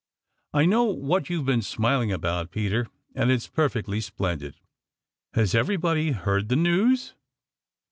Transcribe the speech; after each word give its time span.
"I 0.51 0.65
know 0.65 0.85
what 0.85 1.29
you've 1.29 1.45
been 1.45 1.61
smiling 1.61 2.11
about, 2.11 2.49
Peter, 2.49 2.87
and 3.13 3.29
it's 3.29 3.45
perfectly 3.47 4.01
splendid. 4.01 4.55
Has 5.35 5.53
everybody 5.53 6.09
heard 6.11 6.49
the 6.49 6.55
news?" 6.55 7.13